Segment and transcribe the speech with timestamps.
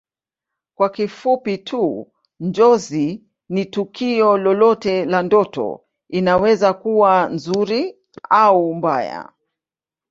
[0.77, 7.97] Kwa kifupi tu Njozi ni tukio lolote la ndoto inaweza kuwa nzuri
[8.29, 9.31] au mbaya